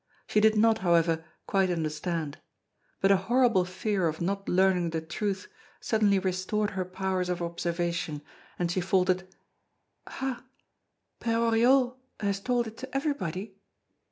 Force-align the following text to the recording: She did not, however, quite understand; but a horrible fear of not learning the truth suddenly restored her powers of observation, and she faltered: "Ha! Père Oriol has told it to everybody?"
She 0.25 0.39
did 0.39 0.55
not, 0.57 0.79
however, 0.79 1.23
quite 1.45 1.69
understand; 1.69 2.39
but 3.01 3.11
a 3.11 3.17
horrible 3.17 3.65
fear 3.65 4.07
of 4.07 4.19
not 4.19 4.49
learning 4.49 4.89
the 4.89 4.99
truth 5.01 5.47
suddenly 5.79 6.17
restored 6.17 6.71
her 6.71 6.85
powers 6.85 7.29
of 7.29 7.39
observation, 7.39 8.23
and 8.57 8.71
she 8.71 8.81
faltered: 8.81 9.27
"Ha! 10.07 10.43
Père 11.21 11.51
Oriol 11.51 11.97
has 12.19 12.39
told 12.39 12.65
it 12.65 12.77
to 12.77 12.97
everybody?" 12.97 13.57